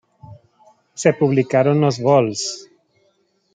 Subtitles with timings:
[1.01, 2.67] Se publicaron los vols.